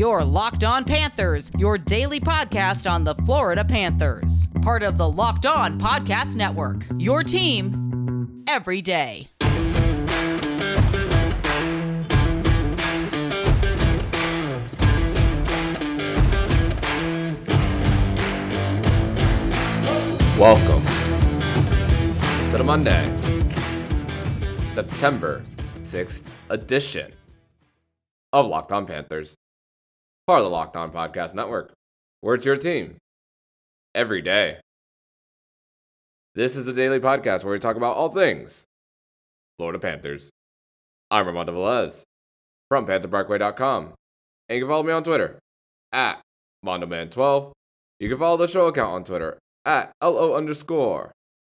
[0.00, 4.48] Your Locked On Panthers, your daily podcast on the Florida Panthers.
[4.62, 6.86] Part of the Locked On Podcast Network.
[6.96, 9.28] Your team every day.
[20.38, 20.82] Welcome
[22.52, 23.04] to the Monday,
[24.72, 25.44] September
[25.82, 27.12] 6th edition
[28.32, 29.36] of Locked On Panthers,
[30.30, 31.72] part of the Locked On Podcast Network,
[32.20, 32.98] where it's your team
[33.96, 34.58] every day.
[36.36, 38.64] This is the daily podcast where we talk about all things
[39.58, 40.30] Florida Panthers.
[41.10, 42.04] I'm Armando Velez
[42.68, 43.94] from PantherParkway.com.
[44.48, 45.40] And you can follow me on Twitter
[45.90, 46.20] at
[46.64, 47.50] MondoMan12.
[47.98, 51.10] You can follow the show account on Twitter at LO underscore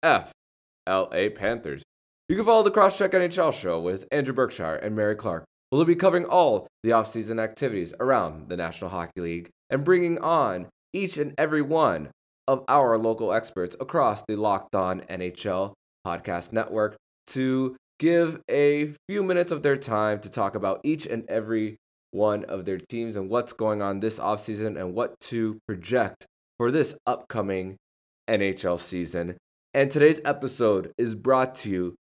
[0.02, 1.82] FLA Panthers.
[2.30, 5.44] You can follow the Crosscheck NHL show with Andrew Berkshire and Mary Clark.
[5.72, 10.66] We'll be covering all the offseason activities around the National Hockey League and bringing on
[10.92, 12.10] each and every one
[12.46, 15.72] of our local experts across the Locked On NHL
[16.06, 16.96] podcast network
[17.28, 21.78] to give a few minutes of their time to talk about each and every
[22.10, 26.26] one of their teams and what's going on this offseason and what to project
[26.58, 27.76] for this upcoming
[28.28, 29.38] NHL season.
[29.72, 31.94] And today's episode is brought to you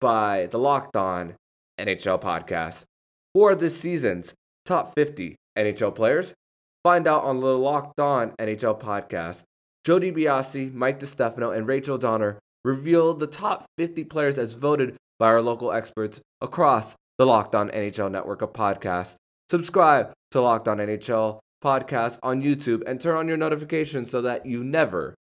[0.00, 1.34] by the Locked On
[1.78, 2.84] NHL podcast.
[3.32, 6.34] For this season's top 50 NHL players,
[6.82, 9.44] find out on the Locked On NHL podcast.
[9.84, 15.26] Jody DiBiase, Mike DiStefano, and Rachel Donner reveal the top 50 players as voted by
[15.26, 19.14] our local experts across the Locked On NHL network of podcasts.
[19.48, 24.44] Subscribe to Locked On NHL podcast on YouTube and turn on your notifications so that
[24.44, 25.14] you never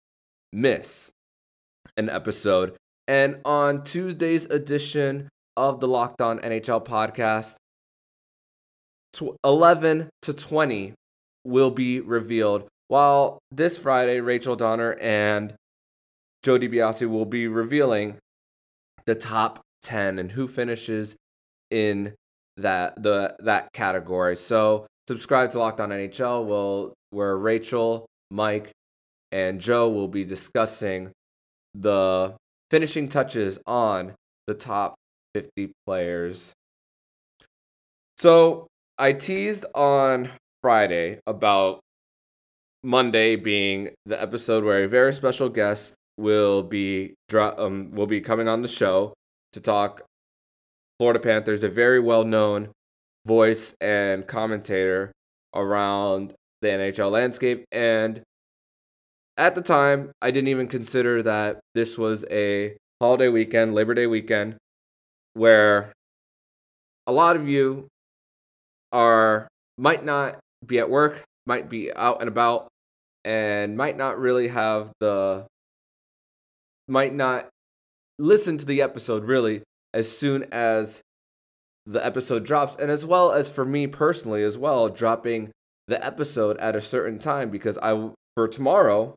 [0.53, 1.11] miss
[1.97, 2.75] an episode.
[3.07, 7.55] And on Tuesday's edition of the Locked On NHL podcast,
[9.17, 10.93] tw- 11 to 20
[11.43, 12.67] will be revealed.
[12.87, 15.53] While this Friday, Rachel Donner and
[16.43, 18.17] Joe DiBiase will be revealing
[19.05, 21.15] the top 10 and who finishes
[21.69, 22.13] in
[22.57, 24.35] that the that category.
[24.35, 28.71] So subscribe to Locked On NHL, will where Rachel, Mike,
[29.31, 31.11] and Joe will be discussing
[31.73, 32.35] the
[32.71, 34.13] finishing touches on
[34.47, 34.95] the top
[35.33, 36.53] 50 players.
[38.17, 38.67] So
[38.99, 40.31] I teased on
[40.63, 41.81] Friday about
[42.83, 48.47] Monday being the episode where a very special guest will be um, will be coming
[48.47, 49.13] on the show
[49.53, 50.01] to talk
[50.97, 52.69] Florida Panthers, a very well known
[53.27, 55.11] voice and commentator
[55.53, 57.65] around the NHL landscape.
[57.71, 58.23] And
[59.37, 64.07] at the time, I didn't even consider that this was a holiday weekend, Labor Day
[64.07, 64.55] weekend,
[65.35, 65.93] where
[67.05, 67.87] a lot of you
[68.91, 72.67] are might not be at work, might be out and about,
[73.23, 75.45] and might not really have the
[76.87, 77.47] might not
[78.19, 79.61] listen to the episode really
[79.93, 81.01] as soon as
[81.85, 85.51] the episode drops and as well as for me personally as well dropping
[85.87, 89.15] the episode at a certain time because I for tomorrow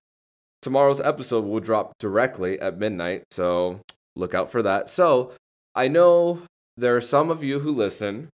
[0.63, 3.81] tomorrow's episode will drop directly at midnight so
[4.17, 4.89] look out for that.
[4.89, 5.33] So
[5.75, 6.43] I know
[6.77, 8.29] there are some of you who listen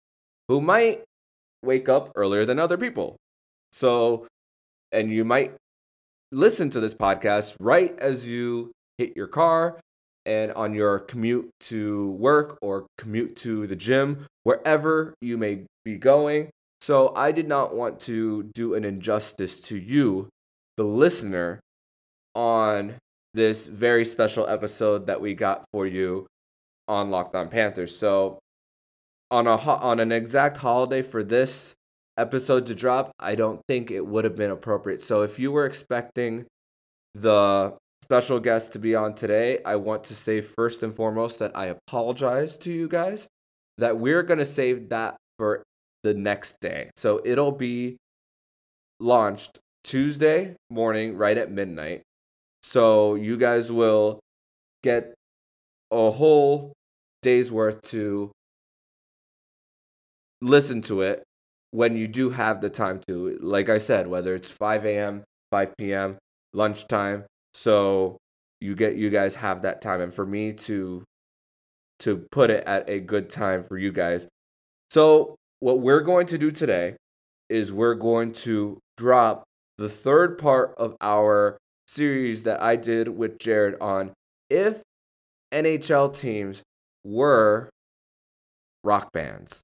[0.48, 1.02] who might
[1.64, 3.16] wake up earlier than other people
[3.72, 4.26] so
[4.92, 5.54] and you might
[6.32, 9.78] listen to this podcast right as you hit your car
[10.26, 15.96] and on your commute to work or commute to the gym, wherever you may be
[15.96, 16.48] going.
[16.80, 20.28] So I did not want to do an injustice to you,
[20.76, 21.60] the listener,
[22.34, 22.94] on
[23.32, 26.26] this very special episode that we got for you
[26.88, 27.96] on Locked On Panthers.
[27.96, 28.38] So
[29.30, 31.74] on a on an exact holiday for this
[32.16, 35.00] episode to drop, I don't think it would have been appropriate.
[35.00, 36.46] So if you were expecting
[37.14, 41.56] the special guest to be on today, I want to say first and foremost that
[41.56, 43.26] I apologize to you guys
[43.78, 45.62] that we're going to save that for
[46.02, 46.90] the next day.
[46.96, 47.96] So it'll be
[49.00, 52.02] launched Tuesday morning right at midnight.
[52.62, 54.20] So you guys will
[54.82, 55.14] get
[55.90, 56.72] a whole
[57.22, 58.30] day's worth to
[60.44, 61.22] listen to it
[61.70, 63.38] when you do have the time to.
[63.40, 66.18] Like I said, whether it's 5 a.m., 5 p.m.,
[66.52, 67.24] lunchtime,
[67.54, 68.18] so
[68.60, 71.04] you get you guys have that time and for me to
[72.00, 74.26] to put it at a good time for you guys.
[74.90, 76.96] So what we're going to do today
[77.48, 79.44] is we're going to drop
[79.78, 84.12] the third part of our series that I did with Jared on
[84.50, 84.82] if
[85.52, 86.62] NHL teams
[87.04, 87.70] were
[88.82, 89.62] rock bands.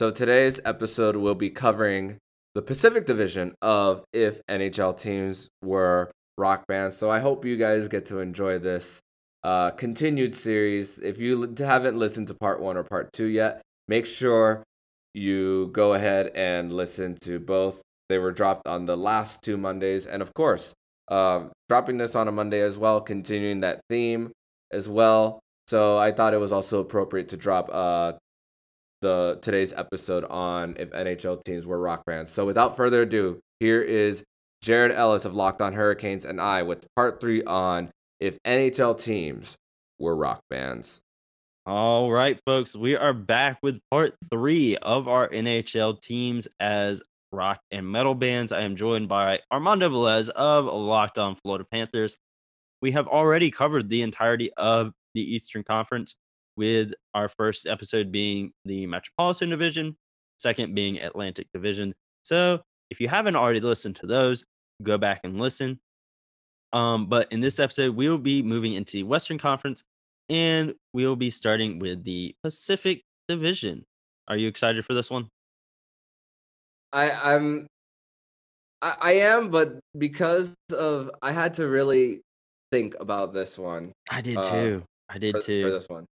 [0.00, 2.16] So today's episode will be covering
[2.54, 6.96] the Pacific Division of if NHL teams were rock bands.
[6.96, 9.00] So I hope you guys get to enjoy this
[9.44, 10.98] uh, continued series.
[10.98, 14.64] If you haven't listened to part one or part two yet, make sure
[15.12, 17.82] you go ahead and listen to both.
[18.08, 20.06] They were dropped on the last two Mondays.
[20.06, 20.72] And of course,
[21.08, 24.32] uh, dropping this on a Monday as well, continuing that theme
[24.70, 25.40] as well.
[25.68, 28.12] So I thought it was also appropriate to drop uh,
[29.00, 32.30] the today's episode on if NHL teams were rock bands.
[32.30, 34.22] So without further ado, here is
[34.62, 39.56] Jared Ellis of Locked On Hurricanes and I with part three on if NHL teams
[39.98, 41.00] were rock bands.
[41.66, 47.02] All right, folks, we are back with part three of our NHL teams as
[47.32, 48.50] rock and metal bands.
[48.50, 52.16] I am joined by Armando Velez of Locked On Florida Panthers.
[52.82, 56.14] We have already covered the entirety of the Eastern Conference,
[56.56, 59.96] with our first episode being the Metropolitan Division,
[60.38, 61.94] second being Atlantic Division.
[62.22, 62.60] So
[62.90, 64.44] if you haven't already listened to those,
[64.82, 65.80] go back and listen.
[66.72, 69.82] Um, but in this episode, we will be moving into the Western Conference
[70.28, 73.84] and we will be starting with the Pacific Division.
[74.28, 75.28] Are you excited for this one?
[76.92, 77.66] I, I'm
[78.82, 82.22] I, I am, but because of I had to really
[82.70, 83.92] think about this one.
[84.10, 84.84] I did uh, too.
[85.08, 85.62] I did for, too.
[85.62, 86.06] For this one.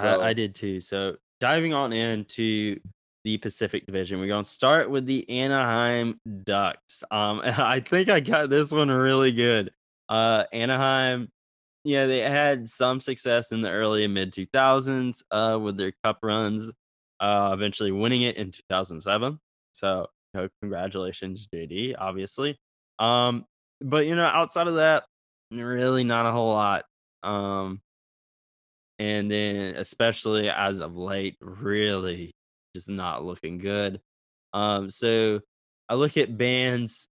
[0.00, 0.20] So.
[0.20, 0.80] I, I did too.
[0.80, 2.78] So diving on into
[3.24, 4.20] the Pacific Division.
[4.20, 7.04] We're going to start with the Anaheim Ducks.
[7.10, 9.70] Um, I think I got this one really good.
[10.08, 11.28] Uh, Anaheim,
[11.84, 16.18] yeah, they had some success in the early and mid 2000s uh, with their cup
[16.22, 16.70] runs,
[17.20, 19.38] uh, eventually winning it in 2007.
[19.72, 22.58] So, you know, congratulations, JD, obviously.
[22.98, 23.44] Um,
[23.80, 25.04] but, you know, outside of that,
[25.50, 26.84] really not a whole lot.
[27.22, 27.80] Um,
[28.98, 32.32] and then, especially as of late, really
[32.74, 34.00] just not looking good.
[34.52, 35.40] Um, so
[35.88, 37.08] I look at bands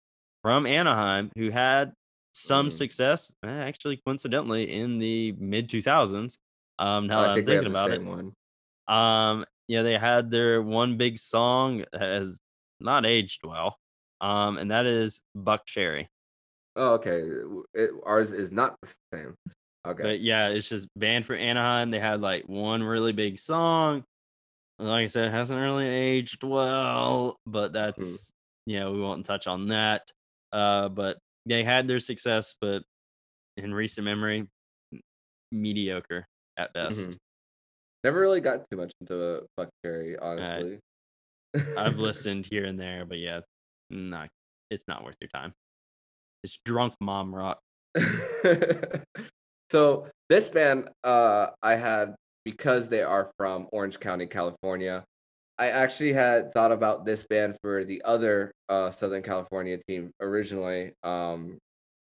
[0.43, 1.93] from Anaheim who had
[2.35, 2.73] some mm.
[2.73, 6.39] success, eh, actually, coincidentally, in the mid 2000s.
[6.79, 8.33] Um, now oh, that I'm thinking about it, one.
[8.89, 12.41] um, yeah, they had their one big song that has
[12.81, 13.77] not aged well,
[14.21, 16.07] um, and that is Buckcherry.
[16.75, 17.23] Oh, okay.
[17.75, 19.35] It, ours is not the same.
[19.87, 20.03] Okay.
[20.03, 21.91] But yeah, it's just banned for Anaheim.
[21.91, 24.05] They had like one really big song.
[24.79, 27.75] Like I said, it hasn't really aged well, but hmm.
[27.75, 28.33] that's mm.
[28.67, 30.11] you know, we won't touch on that.
[30.53, 32.83] Uh, but they had their success, but
[33.57, 34.47] in recent memory,
[35.51, 36.27] mediocre
[36.57, 37.01] at best.
[37.01, 37.13] Mm-hmm.
[38.05, 40.79] Never really got too much into Buckcherry, honestly.
[41.57, 43.41] Uh, I've listened here and there, but yeah,
[43.91, 44.29] not
[44.71, 45.53] it's not worth your time.
[46.43, 47.61] It's drunk mom rock.
[49.73, 52.15] So this band, uh, I had
[52.45, 55.03] because they are from Orange County, California.
[55.59, 60.93] I actually had thought about this band for the other uh, Southern California team originally,
[61.03, 61.57] um,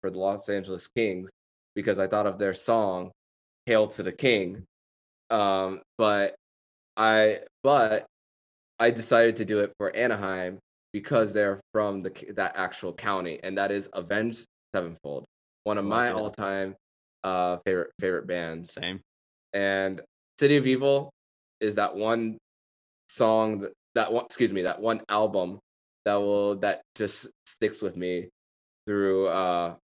[0.02, 1.30] for the Los Angeles Kings,
[1.76, 3.12] because I thought of their song
[3.68, 4.64] "Hail to the King,"
[5.30, 6.34] um, but
[6.98, 8.08] I but
[8.80, 10.58] I decided to do it for Anaheim
[10.94, 15.26] because they're from the that actual county, and that is Avenged Sevenfold,
[15.64, 16.76] one of my all time
[17.24, 18.74] uh favorite favorite bands.
[18.74, 19.02] Same.
[19.54, 20.02] And
[20.40, 21.12] City of Evil
[21.60, 22.38] is that one
[23.10, 25.60] song that, that one excuse me, that one album
[26.06, 28.30] that will that just sticks with me
[28.88, 29.76] through uh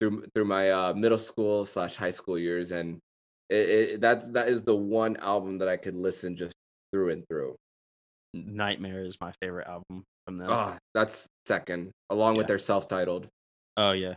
[0.00, 2.98] through through my uh middle school slash high school years and
[3.48, 6.54] it, it that's that is the one album that I could listen just
[6.92, 7.56] through and through.
[8.34, 10.50] Nightmare is my favorite album from them.
[10.50, 12.38] Oh, that's second, along yeah.
[12.38, 13.26] with their self-titled.
[13.76, 14.16] Oh yeah,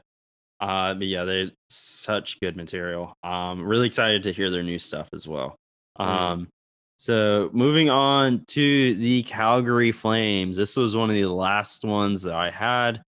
[0.61, 3.17] uh, but yeah, they're such good material.
[3.23, 5.57] Um, really excited to hear their new stuff as well.
[5.99, 6.05] Mm.
[6.05, 6.47] Um,
[6.97, 10.55] so moving on to the Calgary Flames.
[10.55, 13.01] This was one of the last ones that I had.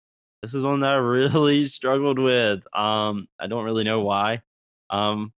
[0.42, 2.64] This is one that I really struggled with.
[2.74, 4.42] Um, I don't really know why.
[4.90, 5.34] Um,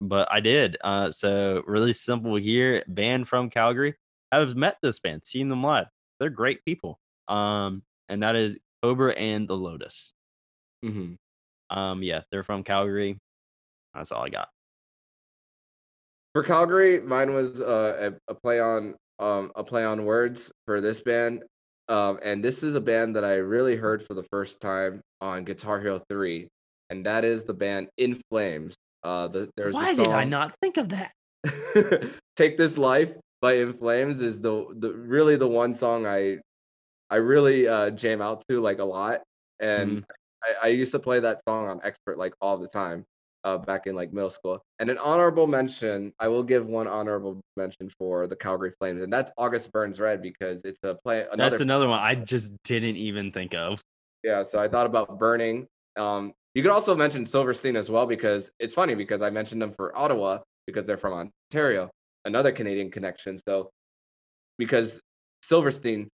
[0.00, 0.78] but I did.
[0.82, 2.82] Uh, so really simple here.
[2.88, 3.94] Band from Calgary.
[4.32, 5.86] I've met this band, seen them live.
[6.18, 6.98] They're great people.
[7.28, 10.14] Um, and that is Cobra and the Lotus.
[10.82, 11.14] Mm-hmm.
[11.70, 13.18] Um, yeah, they're from Calgary.
[13.94, 14.48] That's all I got.
[16.34, 20.80] For Calgary, mine was uh, a, a play on um, a play on words for
[20.80, 21.42] this band.
[21.88, 25.44] Um, and this is a band that I really heard for the first time on
[25.44, 26.46] Guitar Hero 3,
[26.90, 28.74] and that is the band In Flames.
[29.02, 31.12] Uh, the, there's Why did I not think of that?
[32.36, 36.38] Take This Life by In Flames is the, the really the one song I
[37.10, 39.20] I really uh, jam out to like a lot.
[39.60, 40.04] And mm.
[40.42, 43.04] I, I used to play that song on expert like all the time.
[43.44, 44.62] uh, back in like middle school.
[44.78, 49.12] And an honorable mention, I will give one honorable mention for the Calgary Flames, and
[49.12, 51.24] that's August Burns Red because it's a play.
[51.32, 53.80] Another That's another one I just didn't even think of.
[54.22, 55.66] Yeah, so I thought about burning.
[55.96, 59.72] Um, you could also mention Silverstein as well because it's funny because I mentioned them
[59.72, 61.90] for Ottawa because they're from Ontario,
[62.24, 63.38] another Canadian connection.
[63.38, 63.70] So
[64.58, 65.00] because
[65.42, 66.08] Silverstein,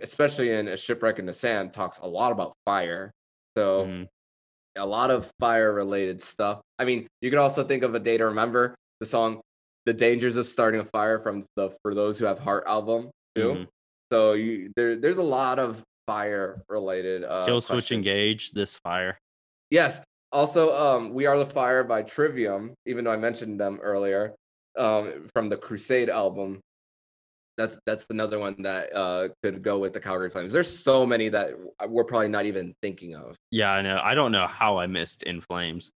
[0.00, 3.10] especially in a shipwreck in the sand, talks a lot about fire.
[3.56, 4.08] So Mhm.
[4.76, 6.60] a lot of fire related stuff.
[6.78, 9.40] I mean, you could also think of a day to remember the song
[9.86, 13.48] "The Dangers of Starting a Fire" from the "For Those Who Have Heart" album too.
[13.54, 13.68] Mhm.
[14.12, 17.24] So you there, there's a lot of fire related.
[17.24, 17.96] Uh, Kill switch questions.
[17.98, 19.18] engage this fire.
[19.70, 20.02] Yes.
[20.32, 24.34] Also, um, "We Are the Fire" by Trivium, even though I mentioned them earlier,
[24.76, 26.60] um, from the Crusade album.
[27.60, 30.50] That's that's another one that uh, could go with the Calgary Flames.
[30.50, 31.50] There's so many that
[31.86, 33.36] we're probably not even thinking of.
[33.50, 34.00] Yeah, I know.
[34.02, 35.90] I don't know how I missed In Flames.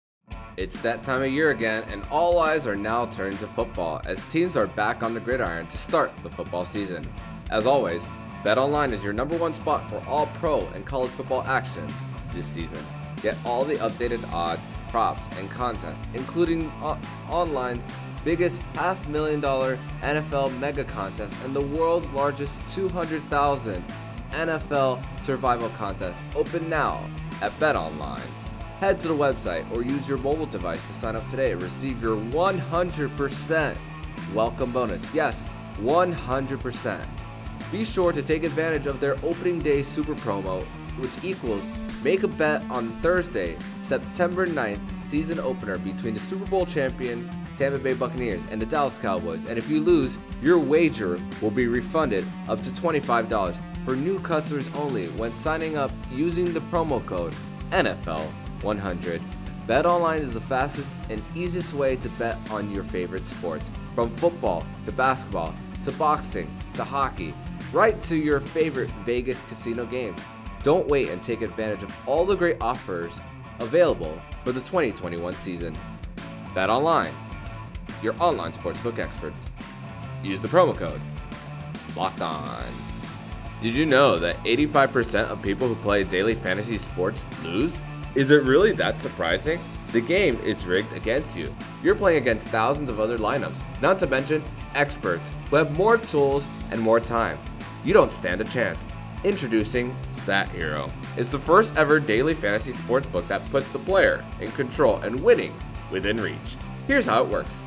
[0.58, 4.24] It's that time of year again, and all eyes are now turned to football as
[4.30, 7.06] teams are back on the gridiron to start the football season.
[7.51, 8.01] As always,
[8.44, 11.86] BetOnline is your number one spot for all pro and college football action
[12.34, 12.84] this season.
[13.22, 16.98] Get all the updated odds, props, and contests, including o-
[17.30, 17.84] online's
[18.24, 23.84] biggest half million dollar NFL mega contest and the world's largest 200,000
[24.32, 27.04] NFL survival contest open now
[27.42, 28.22] at BetOnline.
[28.80, 32.01] Head to the website or use your mobile device to sign up today and receive
[32.01, 33.78] your 100%
[34.34, 35.01] welcome bonus.
[35.13, 35.48] Yes,
[35.78, 37.06] 100%.
[37.72, 40.63] Be sure to take advantage of their opening day super promo,
[40.98, 41.63] which equals
[42.04, 47.30] make a bet on Thursday, September 9th, season opener between the Super Bowl champion
[47.62, 49.46] Tampa Bay Buccaneers and the Dallas Cowboys.
[49.46, 54.68] And if you lose, your wager will be refunded up to $25 for new customers
[54.74, 57.36] only when signing up using the promo code
[57.70, 59.22] NFL100.
[59.68, 64.65] BetOnline is the fastest and easiest way to bet on your favorite sports, from football
[64.86, 65.53] to basketball
[65.84, 67.32] to boxing to hockey,
[67.72, 70.20] right to your favorite Vegas casino games.
[70.63, 73.22] Don't wait and take advantage of all the great offers
[73.60, 75.77] available for the 2021 season.
[76.56, 77.13] BetOnline,
[78.01, 79.50] your online sportsbook experts.
[80.24, 81.01] Use the promo code
[81.96, 82.63] Locked On.
[83.62, 87.79] Did you know that 85% of people who play daily fantasy sports lose?
[88.15, 89.60] Is it really that surprising?
[89.91, 91.53] The game is rigged against you.
[91.84, 94.43] You're playing against thousands of other lineups, not to mention
[94.74, 97.38] experts who have more tools and more time.
[97.84, 98.88] You don't stand a chance.
[99.24, 100.89] Introducing Stat Hero.
[101.15, 105.53] It's the first ever daily fantasy sportsbook that puts the player in control and winning
[105.91, 106.55] within reach.
[106.88, 107.62] Here's how it works.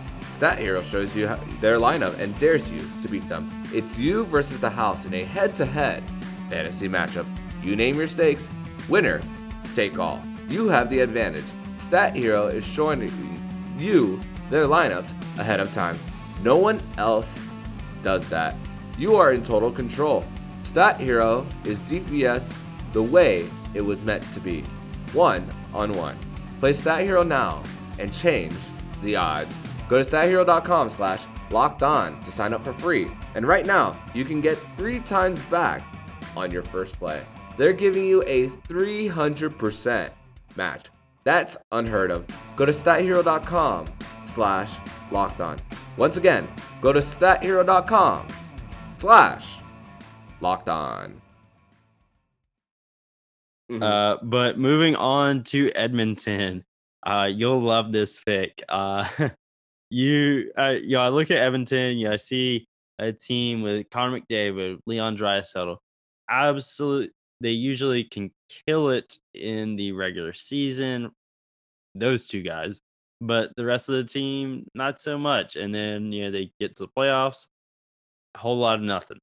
[0.45, 1.27] Stat Hero shows you
[1.63, 3.51] their lineup and dares you to beat them.
[3.73, 6.05] It's you versus the house in a head-to-head
[6.51, 7.25] fantasy matchup.
[7.63, 8.47] You name your stakes.
[8.91, 9.23] Winner,
[9.75, 10.23] take all.
[10.51, 11.47] You have the advantage.
[11.79, 13.11] Stat Hero is showing
[13.79, 14.21] you
[14.51, 15.09] their lineups
[15.39, 15.99] ahead of time.
[16.43, 17.41] No one else
[18.03, 18.55] does that.
[18.99, 20.27] You are in total control.
[20.63, 22.55] Stat Hero is DFS
[22.93, 24.61] the way it was meant to be.
[25.15, 26.19] One on one.
[26.61, 27.63] Play Stat Hero now
[27.99, 28.53] and change
[29.03, 29.59] the odds.
[29.95, 33.07] Go to stathero.com slash locked on to sign up for free.
[33.37, 35.85] And right now, you can get three times back
[36.37, 37.23] on your first play.
[37.57, 40.11] They're giving you a 300%
[40.57, 40.87] match.
[41.23, 42.27] That's unheard of.
[42.57, 43.87] Go to stathero.com
[44.25, 44.73] slash
[45.13, 45.61] locked on.
[45.97, 46.49] Once again,
[46.83, 48.27] go to stathero.com
[48.97, 49.61] slash
[50.41, 51.21] locked on.
[53.71, 53.81] Mhm.
[53.81, 56.65] Uh, but moving on to Edmonton,
[57.07, 58.61] uh, you'll love this pick.
[58.69, 59.07] Uh,
[59.95, 62.67] you, uh, you know, I look at Edmonton, you know, I see
[62.99, 65.77] a team with Connor McDavid, Leon Draisaitl.
[66.29, 68.33] Absolute, they usually can
[68.67, 71.13] kill it in the regular season.
[71.95, 72.81] Those two guys,
[73.21, 75.55] but the rest of the team, not so much.
[75.55, 77.47] And then you know they get to the playoffs,
[78.35, 79.19] a whole lot of nothing.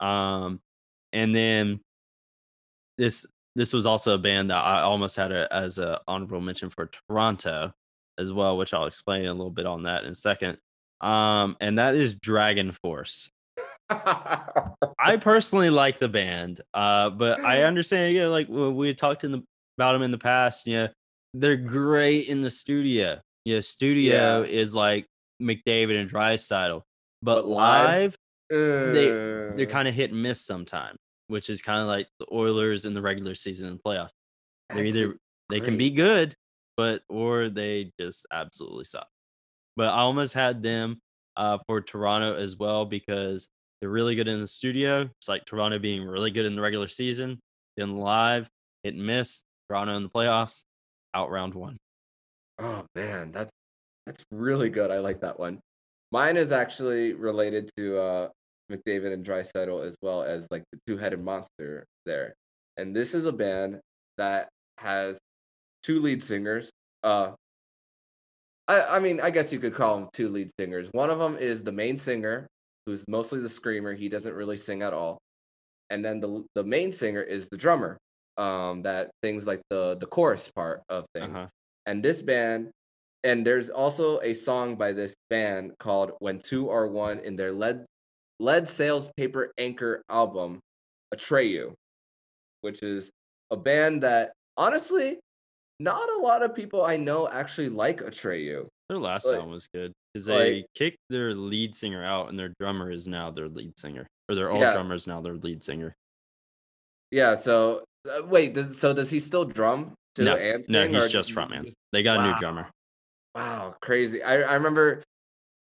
[0.00, 0.60] Um,
[1.14, 1.80] and then
[2.98, 6.68] this this was also a band that I almost had a, as a honorable mention
[6.68, 7.72] for Toronto
[8.20, 10.58] as well, which I'll explain a little bit on that in a second.
[11.00, 13.30] Um, and that is Dragon Force.
[13.88, 18.14] I personally like the band, uh, but I understand.
[18.14, 19.42] You know, like we talked in the,
[19.78, 20.66] about them in the past.
[20.66, 20.88] You know,
[21.34, 23.18] they're great in the studio.
[23.44, 24.46] You know, studio Yeah.
[24.46, 25.06] is like
[25.42, 26.82] McDavid and Draisaitl,
[27.22, 28.16] but, But live?
[28.50, 29.08] live they
[29.56, 30.98] they're kind of hit and miss sometimes,
[31.28, 34.10] which is kind of like the Oilers in the regular season and playoffs.
[34.68, 35.16] They're either
[35.48, 36.34] they can be good,
[36.76, 39.08] but or they just absolutely suck.
[39.76, 41.00] But I almost had them
[41.36, 43.48] uh, for Toronto as well because
[43.80, 45.08] they're really good in the studio.
[45.18, 47.40] It's like Toronto being really good in the regular season,
[47.76, 48.48] then live,
[48.82, 49.42] hit and miss.
[49.68, 50.64] Toronto in the playoffs,
[51.14, 51.76] out round one.
[52.58, 53.50] Oh man, that's
[54.04, 54.90] that's really good.
[54.90, 55.60] I like that one.
[56.10, 58.28] Mine is actually related to uh,
[58.70, 62.34] McDavid and Draisaitl as well as like the two-headed monster there.
[62.76, 63.78] And this is a band
[64.18, 64.48] that
[64.78, 65.19] has
[65.82, 66.70] two lead singers.
[67.02, 67.32] Uh,
[68.68, 70.88] I I mean I guess you could call them two lead singers.
[70.92, 72.46] One of them is the main singer,
[72.86, 73.94] who's mostly the screamer.
[73.94, 75.18] He doesn't really sing at all.
[75.90, 77.98] And then the the main singer is the drummer,
[78.36, 81.34] um, that sings like the the chorus part of things.
[81.34, 81.46] Uh-huh.
[81.86, 82.70] And this band,
[83.24, 87.52] and there's also a song by this band called "When Two Are One" in their
[87.52, 87.84] lead
[88.38, 90.60] Lead Sails Paper Anchor album,
[91.14, 91.74] Atreyu,
[92.62, 93.10] which is
[93.50, 95.18] a band that honestly,
[95.80, 98.68] not a lot of people I know actually like Atreyu.
[98.88, 102.38] Their last Like- album was good because like- they kicked their lead singer out, and
[102.38, 104.72] their drummer is now their lead singer, or their old Yeah.
[104.74, 105.94] drummer is now their lead singer.
[107.10, 107.34] Yeah.
[107.34, 111.32] So uh, wait, does, so does he still drum too No, and no, he's just
[111.34, 111.64] frontman.
[111.64, 112.70] just- They got a new drummer.
[113.34, 114.22] Wow, crazy.
[114.22, 115.02] I, I remember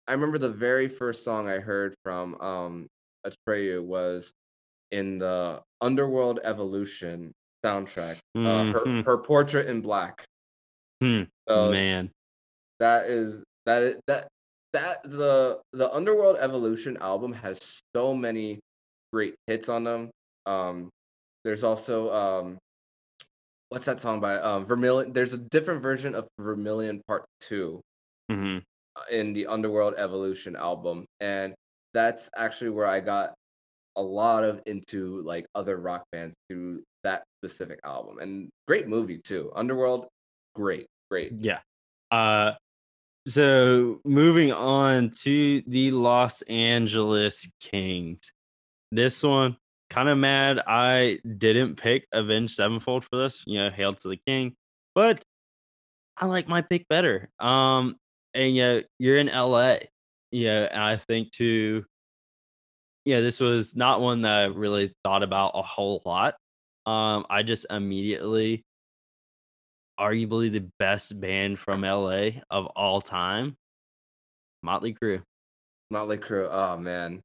[0.08, 2.88] I remember the very first song I heard from um
[3.26, 4.32] Atreyu was
[4.92, 7.32] in the Underworld Evolution
[7.66, 8.18] soundtrack.
[8.36, 9.06] Uh, her, Mhm.
[9.06, 10.26] her portrait in black.
[11.02, 12.12] Hmm, So Man,
[12.80, 14.28] that is that is that
[14.74, 18.60] that the the Underworld Evolution album has so many
[19.12, 20.10] great hits on them.
[20.46, 20.90] Um
[21.44, 22.58] there's also um
[23.70, 27.82] what's that song by um Vermilion there's a different version of Vermilion Part 2
[28.30, 28.58] hmm
[29.10, 31.56] in the Underworld Evolution album, and
[31.94, 33.34] that's actually where I got
[33.96, 38.20] a lot of into like other rock bands through that specific album.
[38.20, 39.52] And great movie too.
[39.56, 40.08] Underworld,
[40.56, 41.34] great, great.
[41.38, 41.60] yeah.
[42.10, 42.54] Uh,
[43.28, 48.32] so moving on to the Los Angeles Kings.
[48.92, 49.58] This one,
[49.90, 50.62] kind of mad.
[50.66, 53.44] I didn't pick Avenged Sevenfold for this.
[53.46, 54.56] You know, hail to the king,
[54.96, 55.24] but
[56.18, 57.30] I like my pick better.
[57.40, 57.96] Um,
[58.34, 59.78] and yeah, you're in LA.
[60.32, 61.86] Yeah, and I think too.
[63.06, 66.36] Yeah, this was not one that I really thought about a whole lot.
[66.86, 68.64] Um, I just immediately,
[70.00, 73.56] arguably the best band from LA of all time,
[74.64, 75.22] Motley Crue.
[75.90, 76.48] Motley Crue.
[76.52, 77.22] Oh man.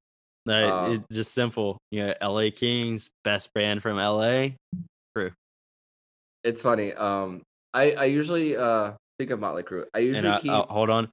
[0.46, 1.78] That Uh, it's just simple.
[1.90, 4.50] You know, LA Kings, best band from LA.
[5.16, 5.32] Crue.
[6.44, 6.92] It's funny.
[6.92, 7.42] Um
[7.74, 9.84] I I usually uh think of Motley Crue.
[9.94, 11.08] I usually And I, keep uh, hold on,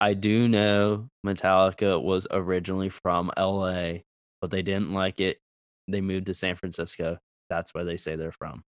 [0.00, 4.04] I do know Metallica was originally from LA,
[4.40, 5.38] but they didn't like it.
[5.88, 7.18] They moved to San Francisco.
[7.50, 8.62] That's where they say they're from.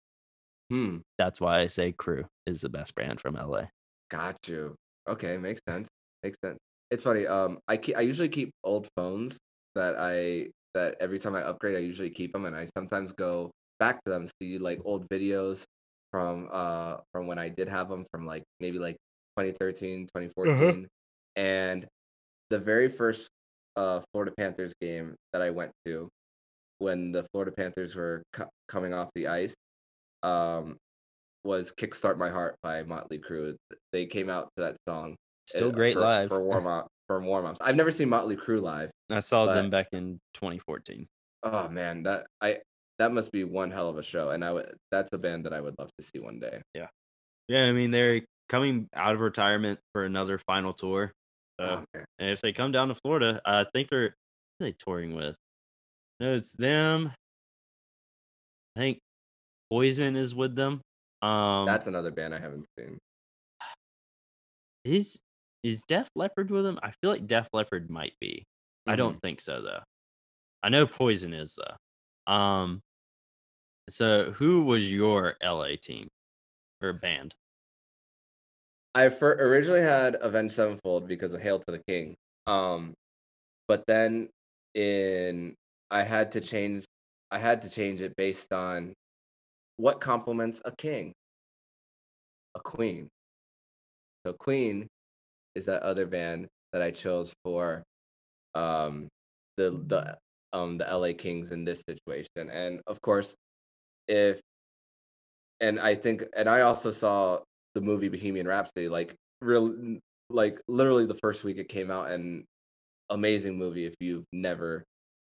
[0.70, 3.70] hmm, That's why I say Crue is the best band from LA.
[4.10, 4.74] got you.
[5.08, 5.88] Okay, makes sense.
[6.22, 6.58] Makes sense.
[6.90, 7.26] It's funny.
[7.26, 9.38] Um I keep I usually keep old phones
[9.74, 13.50] that I that every time I upgrade I usually keep them and I sometimes go
[13.78, 15.64] back to them see like old videos
[16.10, 18.96] from uh from when I did have them from like maybe like
[19.38, 20.88] 2013, 2014.
[21.36, 21.86] And
[22.50, 23.28] the very first
[23.76, 26.08] uh Florida Panthers game that I went to
[26.78, 29.54] when the Florida Panthers were co- coming off the ice
[30.22, 30.76] um
[31.44, 33.54] was Kickstart My Heart by Motley Crue.
[33.92, 35.16] They came out to that song
[35.46, 36.28] Still uh, great for, live.
[36.28, 37.60] for warm up for warm ups.
[37.60, 38.90] I've never seen Motley Crue live.
[39.10, 41.06] I saw them back in 2014.
[41.42, 42.58] Oh man, that I
[42.98, 45.52] that must be one hell of a show, and I would that's a band that
[45.52, 46.60] I would love to see one day.
[46.74, 46.86] Yeah,
[47.48, 51.12] yeah, I mean they're coming out of retirement for another final tour.
[51.60, 54.14] So Oh, and if they come down to Florida, I think they're
[54.58, 55.36] who are they touring with.
[56.18, 57.12] No, it's them.
[58.76, 58.98] I think
[59.70, 60.80] Poison is with them.
[61.22, 62.98] Um, that's another band I haven't seen.
[64.84, 65.18] is
[65.62, 66.78] is Def Leppard with them?
[66.82, 68.44] I feel like Def Leppard might be.
[68.86, 68.96] I Mhm.
[68.96, 69.82] don't think so though.
[70.62, 72.32] I know Poison is though.
[72.32, 72.80] Um,
[73.90, 76.08] so who was your LA team
[76.80, 77.34] or band?
[78.94, 82.16] I fir- originally had Avenged Sevenfold because of Hail to the King.
[82.46, 82.94] Um,
[83.68, 84.28] but then
[84.74, 85.54] in
[85.90, 86.84] I had to change.
[87.30, 88.94] I had to change it based on
[89.76, 91.12] what complements a king.
[92.54, 93.08] A queen.
[94.26, 94.86] So Queen
[95.54, 97.82] is that other band that I chose for
[98.54, 99.08] um
[99.56, 100.18] the the
[100.52, 102.50] um the LA Kings in this situation.
[102.50, 103.34] And of course,
[104.08, 104.40] if
[105.60, 107.40] and I think and I also saw
[107.74, 109.98] the movie Bohemian Rhapsody like real
[110.30, 112.44] like literally the first week it came out and
[113.10, 114.84] amazing movie if you've never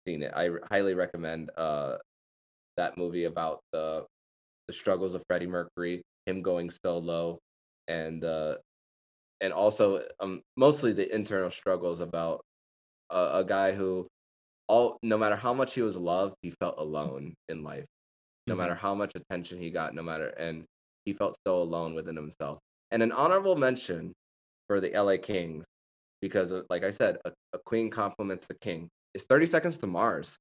[0.07, 0.33] seen it.
[0.35, 1.97] I highly recommend uh
[2.77, 4.05] that movie about the
[4.67, 7.39] the struggles of Freddie Mercury, him going solo
[7.87, 8.57] and uh
[9.41, 12.41] and also um mostly the internal struggles about
[13.11, 14.07] a, a guy who
[14.67, 17.85] all no matter how much he was loved, he felt alone in life.
[18.47, 18.57] No Mhm.
[18.57, 20.65] matter how much attention he got, no matter and
[21.05, 22.59] he felt so alone within himself.
[22.91, 24.13] And an honorable mention
[24.67, 25.63] for the LA Kings,
[26.21, 28.89] because of, like I said, a, a queen compliments the king.
[29.13, 30.37] Is 30 Seconds to Mars.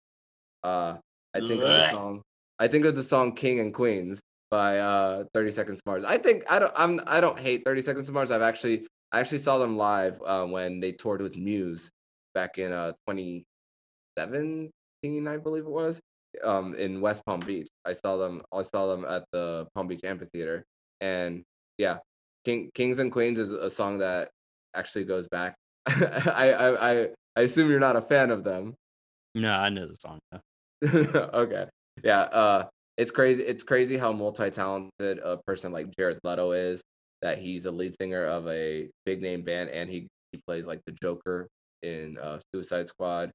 [0.62, 0.96] Uh,
[1.34, 2.22] I think of the song.
[2.58, 6.04] I think of the song King and Queens by uh 30 Seconds to Mars.
[6.04, 8.30] I think I don't I'm I don't hate 30 Seconds to Mars.
[8.30, 11.90] I've actually I actually saw them live uh, when they toured with Muse
[12.34, 16.00] back in uh 2017, I believe it was,
[16.42, 17.68] um in West Palm Beach.
[17.84, 20.64] I saw them I saw them at the Palm Beach Amphitheater.
[21.00, 21.42] And
[21.78, 21.98] yeah,
[22.44, 24.30] King Kings and Queens is a song that
[24.74, 25.54] actually goes back.
[25.86, 28.74] I, I I I assume you're not a fan of them.
[29.34, 30.18] No, I know the song.
[30.94, 31.66] okay.
[32.02, 32.20] Yeah.
[32.20, 32.66] Uh,
[32.96, 33.42] it's crazy.
[33.42, 36.80] It's crazy how multi-talented a person like Jared Leto is.
[37.22, 40.80] That he's a lead singer of a big name band, and he he plays like
[40.84, 41.48] the Joker
[41.82, 43.30] in uh, Suicide Squad,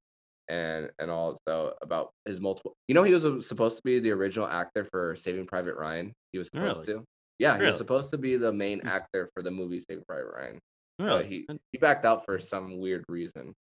[0.50, 2.74] and and also about his multiple.
[2.88, 6.12] You know, he was uh, supposed to be the original actor for Saving Private Ryan.
[6.32, 7.04] He was supposed to.
[7.38, 8.88] Yeah, he was supposed to be the main Hmm.
[8.88, 10.58] actor for the movie Saving Private Ryan.
[10.98, 11.22] Really?
[11.22, 13.54] But he he backed out for some weird reason.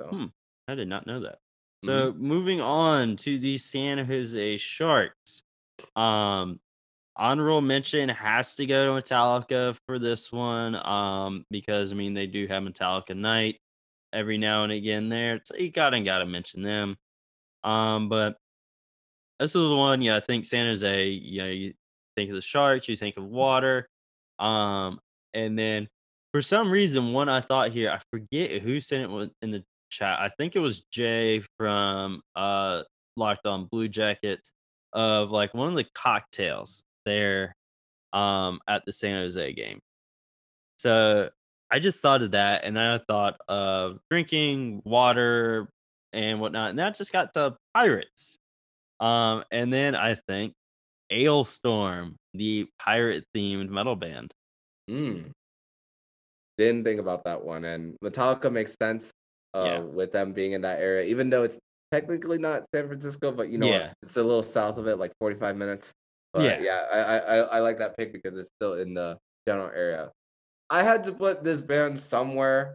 [0.00, 0.24] So Hmm.
[0.68, 1.38] I did not know that.
[1.84, 1.86] mhm.
[1.86, 5.42] So moving on to the San Jose Sharks.
[5.96, 6.60] Um
[7.14, 10.74] honorable mention has to go to Metallica for this one.
[10.86, 13.60] Um, because I mean they do have Metallica night
[14.12, 15.40] every now and again there.
[15.44, 16.96] So you gotta gotta mention them.
[17.64, 18.36] Um, but
[19.38, 21.74] this is the one, yeah, I think San Jose, you know, you
[22.16, 23.88] think of the sharks, you think of water.
[24.38, 25.00] Um,
[25.34, 25.88] and then
[26.32, 30.18] for some reason, one I thought here, I forget who sent it in the chat.
[30.20, 32.82] I think it was Jay from uh
[33.16, 34.52] Locked on Blue Jackets
[34.92, 37.54] of like one of the cocktails there
[38.12, 39.80] um at the San Jose game.
[40.78, 41.30] So
[41.72, 45.70] I just thought of that, and then I thought of drinking water
[46.12, 48.36] and whatnot, and that just got to pirates.
[49.00, 50.52] Um, and then I think
[51.10, 54.32] Alestorm, the pirate themed metal band.
[54.90, 55.30] Mm.
[56.58, 57.64] Didn't think about that one.
[57.64, 59.10] And Metallica makes sense
[59.54, 59.78] uh, Yeah.
[59.80, 61.58] with them being in that area, even though it's
[61.90, 63.92] technically not San Francisco, but you know, Yeah.
[64.02, 65.92] it's a little south of it, like 45 minutes.
[66.32, 66.60] But Yeah.
[66.60, 70.10] yeah, I, I I like that pick because it's still in the general area.
[70.72, 72.74] I had to put this band somewhere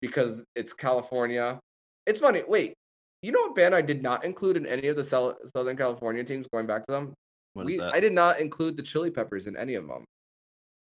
[0.00, 1.58] because it's California.
[2.06, 2.42] It's funny.
[2.46, 2.74] Wait,
[3.22, 6.46] you know what band I did not include in any of the Southern California teams
[6.52, 7.12] going back to them?
[7.54, 7.92] What We, that?
[7.92, 10.04] I did not include the Chili Peppers in any of them.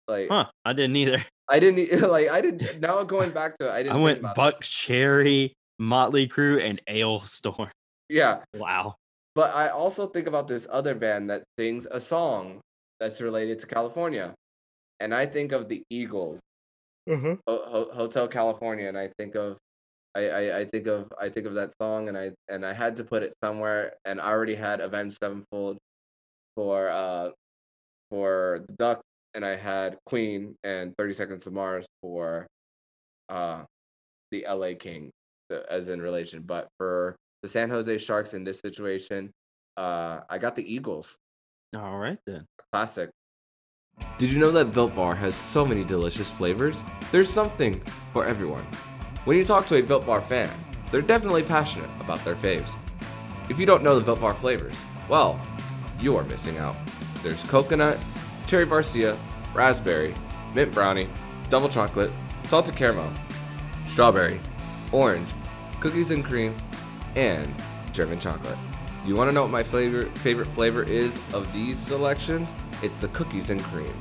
[0.10, 0.46] Like, huh?
[0.66, 1.24] I didn't either.
[1.48, 2.28] I didn't like.
[2.30, 2.80] I didn't.
[2.82, 3.96] Now going back to it, I didn't.
[3.96, 4.70] I went Buck this.
[4.70, 7.70] Cherry, Motley Crue, and Alestorm.
[8.10, 8.96] Yeah, Wow.
[9.36, 12.60] but I also think about this other band that sings a song
[13.00, 14.34] that's related to California,
[15.04, 16.40] and I think of the Eagles,
[17.08, 17.36] Uh-huh.
[17.48, 19.58] Ho- Ho- Hotel California, and I think of,
[20.16, 22.96] I, I I think of I think of that song, and I and I had
[22.98, 25.78] to put it somewhere, and I already had Avenged Sevenfold
[26.56, 27.30] for uh
[28.10, 29.04] for the Ducks,
[29.36, 32.48] and I had Queen and Thirty Seconds to Mars for
[33.30, 33.64] uh
[34.32, 35.12] the LA King
[35.52, 39.32] so- as in relation, but for the San Jose Sharks in this situation,
[39.78, 41.18] uh I got the Eagles.
[41.76, 42.46] All right then.
[42.72, 43.10] Classic.
[44.24, 46.82] Did you know that Built Bar has so many delicious flavors?
[47.12, 48.66] There's something for everyone.
[49.26, 50.50] When you talk to a Built Bar fan,
[50.92, 52.74] they're definitely passionate about their faves.
[53.50, 54.78] If you don't know the Built Bar flavors,
[55.10, 55.42] well,
[56.00, 56.78] you are missing out.
[57.22, 58.00] There's coconut,
[58.48, 59.18] cherry barcia,
[59.54, 60.16] raspberry,
[60.56, 61.10] mint brownie,
[61.50, 62.12] double chocolate,
[62.48, 63.12] salted caramel,
[63.88, 64.40] strawberry,
[64.94, 65.28] orange,
[65.82, 66.56] cookies and cream,
[67.18, 67.54] and
[67.92, 68.58] German chocolate.
[69.06, 72.54] You want to know what my favorite flavor is of these selections?
[72.84, 73.94] It's the cookies and cream.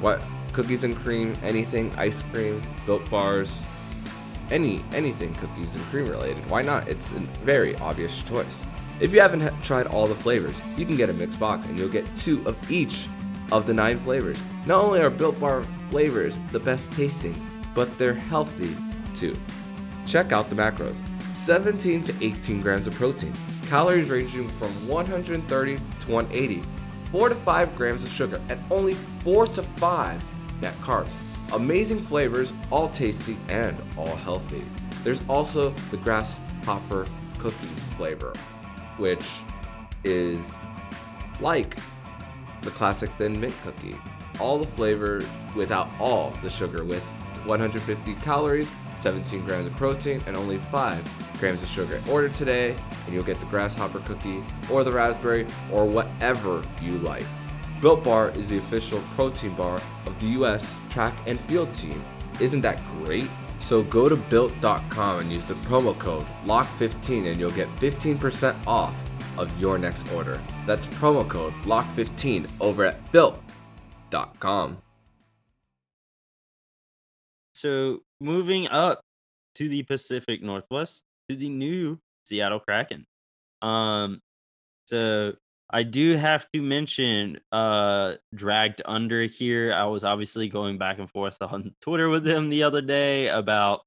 [0.00, 1.36] What cookies and cream?
[1.42, 3.62] Anything ice cream, built bars,
[4.50, 6.48] any anything cookies and cream related.
[6.50, 6.88] Why not?
[6.88, 8.64] It's a very obvious choice.
[8.98, 11.78] If you haven't ha- tried all the flavors, you can get a mixed box and
[11.78, 13.06] you'll get two of each
[13.52, 14.38] of the nine flavors.
[14.64, 18.74] Not only are Built Bar flavors the best tasting, but they're healthy
[19.14, 19.34] too.
[20.06, 21.00] Check out the macros
[21.34, 23.32] 17 to 18 grams of protein,
[23.68, 26.62] calories ranging from 130 to 180,
[27.12, 30.24] 4 to 5 grams of sugar, and only 4 to 5
[30.60, 31.10] net carbs.
[31.52, 34.62] Amazing flavors, all tasty and all healthy.
[35.04, 37.06] There's also the grasshopper
[37.38, 37.66] cookie
[37.96, 38.32] flavor,
[38.96, 39.24] which
[40.02, 40.56] is
[41.40, 41.78] like
[42.62, 43.96] the classic thin mint cookie.
[44.40, 47.04] All the flavor without all the sugar with
[47.44, 52.02] 150 calories, 17 grams of protein, and only 5 grams of sugar.
[52.10, 57.24] Order today and you'll get the grasshopper cookie or the raspberry or whatever you like.
[57.80, 62.02] Built Bar is the official protein bar of the US track and field team.
[62.40, 63.28] Isn't that great?
[63.60, 68.94] So go to built.com and use the promo code LOCK15 and you'll get 15% off
[69.38, 70.40] of your next order.
[70.66, 74.78] That's promo code LOCK15 over at built.com.
[77.56, 79.00] so moving up
[79.56, 83.06] to the Pacific Northwest to the new Seattle Kraken.
[83.62, 84.20] Um,
[84.86, 85.34] so
[85.70, 89.72] I do have to mention uh dragged under here.
[89.72, 93.80] I was obviously going back and forth on Twitter with them the other day about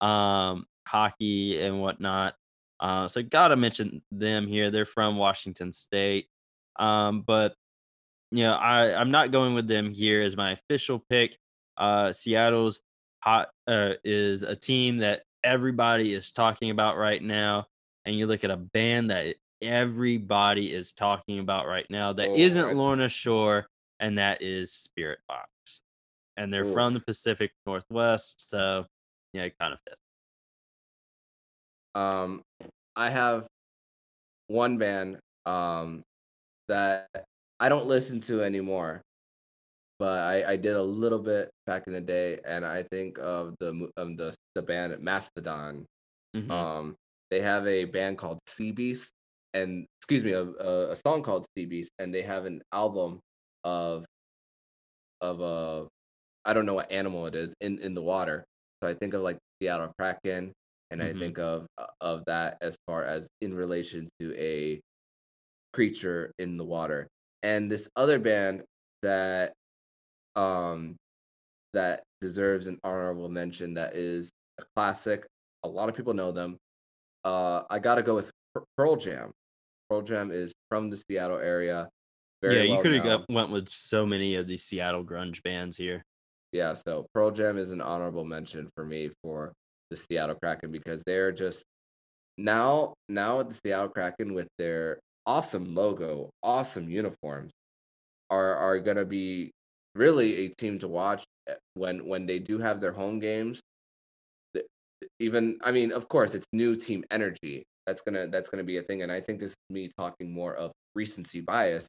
[0.00, 2.34] um hockey and whatnot.
[2.80, 4.70] Uh, so gotta mention them here.
[4.70, 6.28] They're from Washington State.
[6.76, 7.54] Um, but
[8.32, 11.36] you know, I, I'm not going with them here as my official pick.
[11.76, 12.80] Uh Seattle's
[13.20, 17.66] hot uh, is a team that everybody is talking about right now.
[18.04, 22.34] And you look at a band that everybody is talking about right now that Oh,
[22.56, 22.74] not.
[22.76, 23.66] Lorna Shore,
[23.98, 25.48] and that is Spirit Box.
[26.36, 28.86] And they're from the Pacific Northwest, so
[29.34, 30.00] yeah, it kind of fits.
[31.94, 32.42] Um,
[32.96, 33.46] I have
[34.46, 36.02] one band um
[36.68, 37.08] that
[37.58, 39.02] I don't listen to anymore,
[40.00, 43.56] but I I did a little bit back in the day, and I think of
[43.60, 45.86] the um the the band Mastodon.
[46.34, 46.64] Mhm.
[46.64, 46.96] Um,
[47.30, 49.12] they have a band called Sea Beast,
[49.54, 53.20] and excuse me, a, a, a song called Sea Beast, and they have an album
[53.64, 54.04] of
[55.20, 55.88] of a
[56.44, 58.44] I don't know what animal it is in in the water.
[58.82, 60.52] So I think of like Seattle Kraken,
[60.90, 61.20] and I Mhm.
[61.20, 64.80] think of uh, of that as far as in relation to a
[65.72, 67.08] creature in the water.
[67.42, 68.64] And this other band
[69.02, 69.54] that
[70.36, 70.96] um
[71.72, 75.26] that deserves an honorable mention that is a classic.
[75.62, 76.56] A lot of people know them.
[77.24, 78.30] Uh, I gotta go with
[78.76, 79.30] Pearl Jam.
[79.88, 81.88] Pearl Jam is from the Seattle area.
[82.42, 85.76] Very yeah, you well could have went with so many of these Seattle grunge bands
[85.76, 86.02] here.
[86.52, 89.52] Yeah, so Pearl Jam is an honorable mention for me for
[89.90, 91.64] the Seattle Kraken because they're just
[92.38, 97.52] now now at the Seattle Kraken with their awesome logo, awesome uniforms
[98.30, 99.50] are are gonna be
[99.94, 103.60] really a team to watch eh, when when they do have their home games.
[105.18, 107.64] Even I mean, of course, it's new team energy.
[107.86, 110.54] That's gonna that's gonna be a thing, and I think this is me talking more
[110.54, 111.88] of recency bias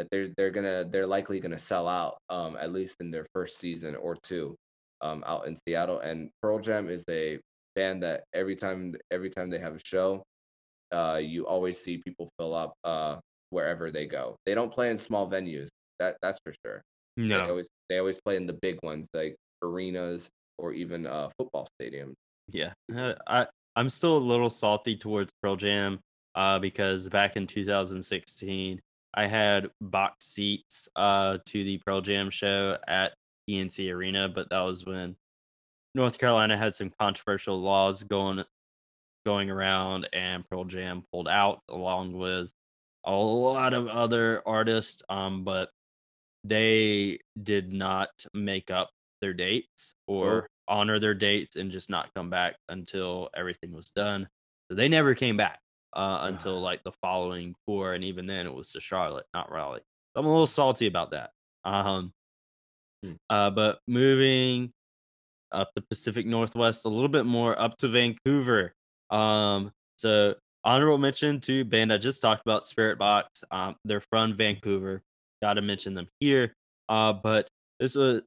[0.00, 3.58] that they're they're gonna they're likely gonna sell out um at least in their first
[3.58, 4.56] season or two
[5.02, 7.38] um out in Seattle and Pearl Jam is a
[7.76, 10.22] band that every time every time they have a show
[10.90, 13.16] uh you always see people fill up uh
[13.50, 16.80] wherever they go they don't play in small venues that that's for sure
[17.16, 21.28] they No, always they always play in the big ones like arenas or even uh
[21.38, 22.14] football stadiums
[22.48, 23.46] Yeah, uh, I
[23.76, 26.00] I'm still a little salty towards Pearl Jam,
[26.34, 28.80] uh, because back in 2016
[29.14, 33.14] I had box seats uh to the Pearl Jam show at
[33.48, 35.16] PNC Arena, but that was when
[35.94, 38.44] North Carolina had some controversial laws going
[39.26, 42.52] going around, and Pearl Jam pulled out along with
[43.04, 45.02] a lot of other artists.
[45.08, 45.70] Um, but
[46.44, 52.30] they did not make up their dates or honor their dates and just not come
[52.30, 54.28] back until everything was done.
[54.70, 55.58] So they never came back
[55.94, 59.82] uh, until like the following tour, and even then it was to Charlotte, not Raleigh.
[60.14, 61.30] So I'm a little salty about that.
[61.64, 62.12] Um,
[63.02, 63.12] Hmm.
[63.30, 64.72] uh, but moving
[65.52, 68.74] up the Pacific Northwest a little bit more up to Vancouver.
[69.08, 73.24] Um, so honorable mention to band I just talked about, Spiritbox.
[73.50, 75.02] Um, they're from Vancouver.
[75.42, 76.54] Got to mention them here.
[76.88, 77.48] Uh, but
[77.78, 78.22] this was,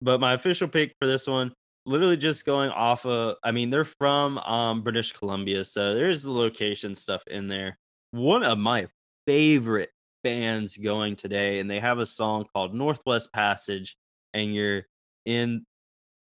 [0.00, 1.52] but my official pick for this one,
[1.86, 3.36] literally just going off of.
[3.42, 7.78] I mean, they're from um British Columbia, so there's the location stuff in there.
[8.12, 8.88] One of my
[9.26, 9.90] favorite
[10.22, 13.96] bands going today, and they have a song called Northwest Passage,
[14.34, 14.86] and you're
[15.26, 15.64] in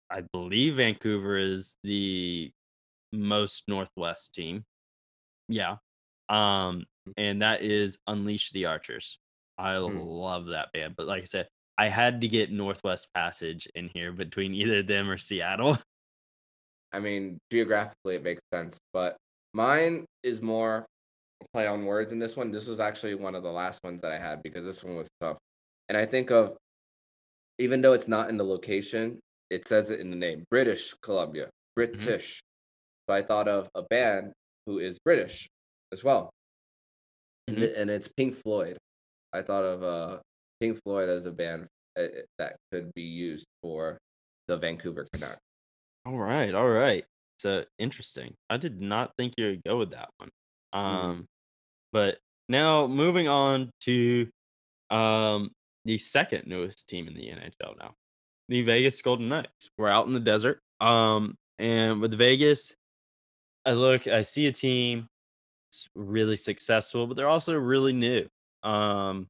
[0.09, 2.51] I believe Vancouver is the
[3.11, 4.63] most northwest team.
[5.47, 5.77] Yeah.
[6.29, 6.85] Um
[7.17, 9.19] and that is Unleash the Archers.
[9.57, 9.97] I Hmm.
[9.97, 14.11] love that band, but like I said, I had to get Northwest Passage in here
[14.11, 15.77] between either them or Seattle.
[16.91, 19.17] I mean, geographically it makes sense, but
[19.53, 20.85] mine is more
[21.53, 22.51] play on words in this one.
[22.51, 25.09] This was actually one of the last ones that I had because this one was
[25.19, 25.37] tough.
[25.89, 26.57] And I think of
[27.59, 30.43] even though it's not in the location, it says it in the name.
[30.49, 31.49] British Columbia.
[31.75, 32.41] British.
[33.07, 34.31] So I thought of a band
[34.65, 35.47] who is British
[35.91, 36.29] as well.
[37.47, 37.61] And, Mhm.
[37.61, 38.77] it- and it's Pink Floyd.
[39.35, 40.17] I thought of uh
[40.59, 41.67] Pink Floyd as a band
[41.97, 42.07] uh, uh,
[42.39, 43.97] that could be used for
[44.47, 45.39] the Vancouver Canucks.
[46.05, 47.03] All right, all right.
[47.39, 48.33] So interesting.
[48.49, 50.29] I did not think you would go with that one.
[50.71, 51.25] Um,
[51.91, 52.17] but
[52.47, 54.27] now moving on to
[54.89, 55.51] um
[55.83, 57.93] the second newest team in the NHL now,
[58.49, 59.69] the Vegas Golden Knights.
[59.77, 60.59] We're out in the desert.
[60.81, 62.73] Um, and with Vegas,
[63.65, 65.07] I look, I see a team
[65.95, 68.27] really successful, but they're also really new.
[68.65, 69.27] Um,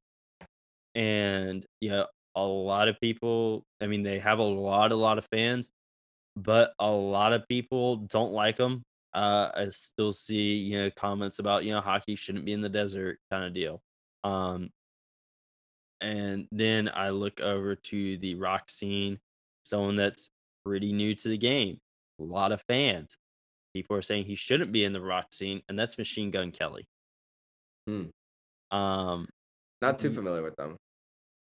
[0.96, 3.64] and yeah, a lot of people.
[3.82, 5.70] I mean, they have a lot, a lot of fans,
[6.36, 8.84] but a lot of people don't like them.
[9.14, 12.70] Uh, I still see you know comments about you know hockey shouldn't be in the
[12.70, 13.82] desert kind of deal.
[14.24, 14.70] Um,
[16.02, 19.20] and then I look over to the rock scene,
[19.64, 20.30] someone that's
[20.66, 21.80] pretty new to the game,
[22.20, 23.16] a lot of fans.
[23.74, 26.88] People are saying he shouldn't be in the rock scene, and that's Machine Gun Kelly.
[27.88, 28.06] Hmm.
[28.72, 29.28] Um,
[29.82, 30.76] Not too familiar with them.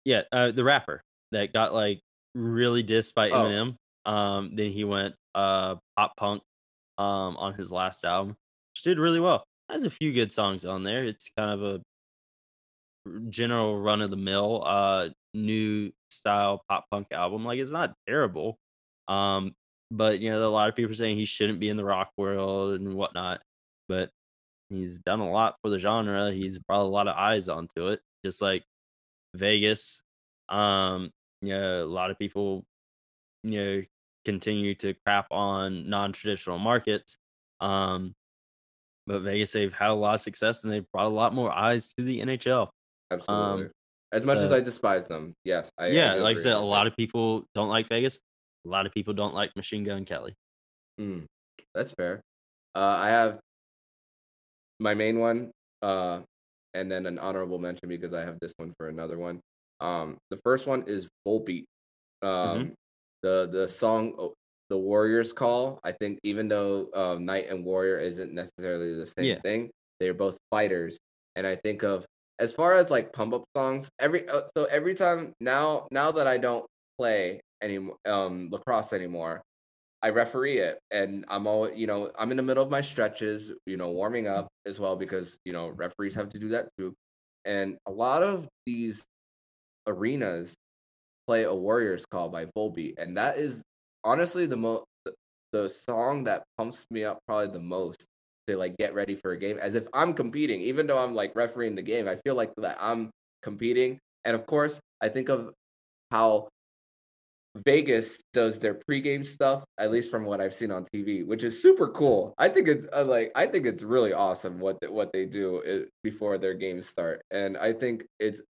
[0.06, 2.00] yeah, uh, the rapper that got like
[2.36, 3.46] really dissed by Oh.
[3.46, 3.76] Eminem.
[4.06, 6.42] Um, then he went uh pop punk
[6.98, 8.36] um on his last album,
[8.74, 9.44] which did really well.
[9.70, 11.04] Has a few good songs on there.
[11.04, 11.82] It's kind of a
[13.30, 17.46] general run of the mill uh new style pop punk album.
[17.46, 18.58] Like it's not terrible.
[19.08, 19.54] Um,
[19.92, 22.10] but you know, a lot of people are saying he shouldn't be in the rock
[22.18, 23.42] world and whatnot.
[23.88, 24.10] But
[24.72, 26.32] he's done a lot for the genre.
[26.32, 28.64] He's brought a lot of eyes onto it, just like
[29.36, 30.02] Vegas.
[30.50, 32.64] Um, you know, a lot of people,
[33.44, 33.82] you know,
[34.26, 37.18] continue to crap on non-traditional markets.
[37.60, 38.14] Um,
[39.08, 41.94] but Vegas, they've had a lot of success and they've brought a lot more eyes
[41.98, 42.70] to the NHL.
[43.12, 43.66] Absolutely.
[43.66, 43.72] Um,
[44.14, 45.72] as much as I despise them, yes.
[45.78, 48.20] I, I yeah, do like I said, a lot of people don't like Vegas.
[48.66, 50.36] A lot of people don't like Machine Gun Kelly.
[51.00, 51.26] Mm,
[51.74, 52.22] that's fair.
[52.76, 53.40] Uh, I have
[54.82, 56.22] my main one, uh,
[56.74, 59.40] and then an honorable mention because I have this one for another one.
[59.80, 61.66] Um, the first one is Volbeat.
[62.22, 62.74] Um,
[63.24, 64.34] the the song oh,
[64.70, 69.26] "The Warriors Call." I think even though uh, Knight and Warrior isn't necessarily the same
[69.28, 69.40] Yeah.
[69.44, 70.98] thing, they're both fighters,
[71.36, 72.06] and I think of
[72.40, 73.90] as far as like pump up songs.
[74.00, 76.66] Every uh, so every time now now that I don't
[76.98, 79.42] play any um lacrosse anymore,
[80.04, 82.12] I referee it, and I'm all you know.
[82.18, 85.54] I'm in the middle of my stretches, you know, warming up as well because you
[85.54, 86.94] know referees have to do that too.
[87.46, 89.04] And a lot of these
[89.88, 90.56] arenas
[91.28, 93.62] play a Warriors Call by Volbeat, and that is
[94.04, 94.86] honestly the most
[95.52, 98.08] the song that pumps me up probably the most
[98.48, 101.36] to like get ready for a game as if I'm competing, even though I'm like
[101.36, 102.08] refereeing the game.
[102.08, 103.12] I feel like that I'm
[103.44, 105.52] competing, and of course, I think of
[106.10, 106.50] how
[107.56, 111.62] Vegas does their pregame stuff, at least from what I've seen on TV, which is
[111.62, 112.34] super cool.
[112.38, 115.62] I think it's uh, like I think it's really awesome what th- what they do
[115.64, 118.42] uh, before their games start, and I think it's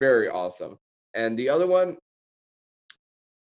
[0.00, 0.76] very awesome.
[1.14, 1.98] And the other one,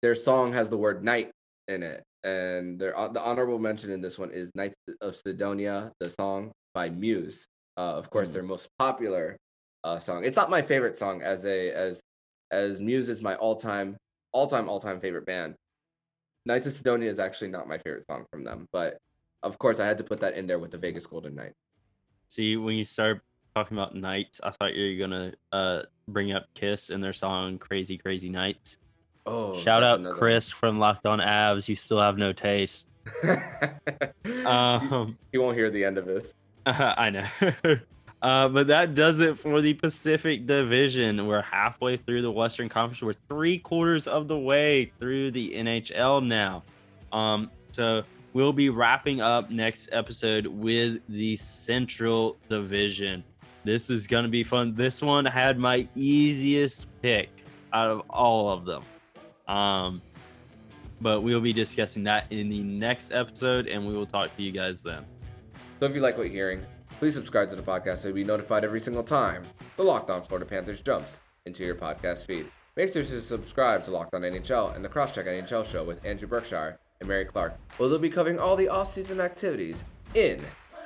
[0.01, 1.29] their song has the word "night"
[1.67, 5.91] in it, and their uh, the honorable mention in this one is "Knights of Cydonia,"
[5.99, 7.45] the song by Muse.
[7.77, 8.33] Uh, of course, Mm.
[8.33, 9.37] their most popular
[9.83, 10.25] uh, song.
[10.25, 12.01] It's not my favorite song as a as
[12.49, 13.95] as Muse is my all time
[14.31, 15.55] all time all time favorite band.
[16.45, 18.97] Knights of Cydonia is actually not my favorite song from them, but
[19.43, 21.53] of course I had to put that in there with the Vegas Golden Knight.
[22.29, 23.21] See, when you start
[23.55, 27.57] talking about nights, I thought you were gonna uh bring up Kiss and their song
[27.57, 28.77] "Crazy Crazy Nights."
[29.25, 31.67] Oh, Shout out Chris from Locked On Habs.
[31.67, 32.89] You still have no taste.
[34.45, 36.33] Um, you won't hear the end of this.
[36.65, 37.27] I know.
[38.21, 41.27] uh, but that does it for the Pacific Division.
[41.27, 43.01] We're halfway through the Western Conference.
[43.01, 46.63] We're three quarters of the way through the NHL now.
[47.11, 48.03] Um, so
[48.33, 53.23] we'll be wrapping up next episode with the Central Division.
[53.63, 54.73] This is gonna be fun.
[54.73, 57.29] This one had my easiest pick
[57.73, 58.83] out of all of them.
[59.47, 60.01] Um,
[61.01, 64.51] but we'll be discussing that in the next episode, and we will talk to you
[64.51, 65.05] guys then.
[65.79, 66.65] So if you like what you're hearing,
[66.99, 69.43] please subscribe to the podcast so you'll be notified every single time
[69.75, 72.47] the Locked On Florida Panthers jumps into your podcast feed.
[72.75, 76.27] Make sure to subscribe to Locked On NHL and the Crosscheck NHL show with Andrew
[76.27, 79.83] Berkshire and Mary Clark, where they'll be covering all the off-season activities
[80.15, 80.41] in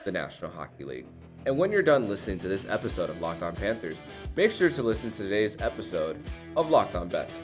[0.05, 1.05] the National Hockey League.
[1.45, 4.01] And when you're done listening to this episode of Locked On Panthers,
[4.35, 6.21] make sure to listen to today's episode
[6.55, 7.41] of Locked On Bets.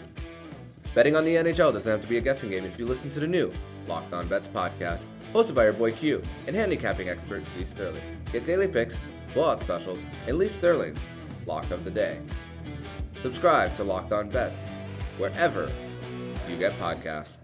[0.93, 3.19] Betting on the NHL doesn't have to be a guessing game if you listen to
[3.19, 3.51] the new
[3.88, 8.02] Locked On Bets podcast, hosted by your boy Q and handicapping expert Lee Sterling.
[8.32, 8.97] Get daily picks,
[9.34, 10.97] blowout specials, and Lee Sterling,
[11.45, 12.19] Lock of the Day.
[13.21, 14.54] Subscribe to Locked On Bet
[15.17, 15.71] wherever
[16.50, 17.39] you get podcasts.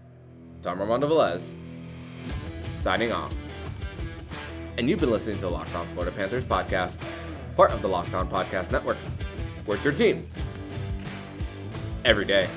[0.62, 1.54] Tom Armando Velez,
[2.80, 3.34] signing off.
[4.78, 6.98] And you've been listening to Locked On Florida Panthers podcast,
[7.56, 8.96] part of the Locked On Podcast Network.
[9.66, 10.28] Where's your team?
[12.04, 12.48] Every day.